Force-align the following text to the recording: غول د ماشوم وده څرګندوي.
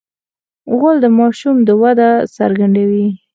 غول 0.77 0.97
د 1.01 1.05
ماشوم 1.19 1.57
وده 1.83 2.09
څرګندوي. 2.37 3.07